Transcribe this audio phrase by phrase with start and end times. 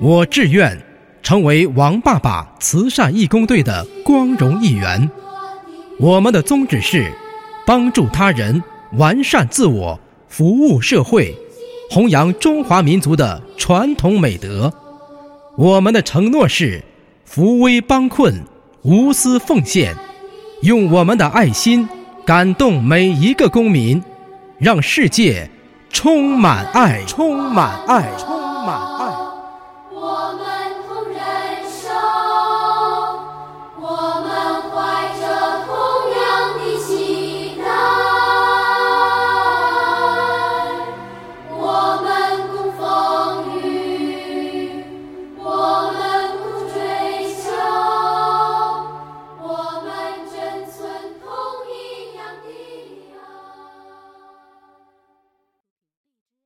[0.00, 0.76] 我志愿
[1.22, 5.08] 成为王爸爸慈善义工队的光荣一员。
[5.98, 7.12] 我们的宗旨是
[7.66, 8.62] 帮助他人
[8.94, 11.34] 完善自我服务社会
[11.90, 14.72] 弘扬中华民族的传统美德。
[15.56, 16.82] 我们的承诺是
[17.24, 18.42] 扶危帮困
[18.82, 19.94] 无私奉献。
[20.62, 21.86] 用我们的爱心
[22.24, 24.02] 感动每一个公民
[24.58, 25.48] 让世界
[25.90, 27.04] 充满爱。
[27.06, 28.28] 充满爱充
[28.64, 29.13] 满爱。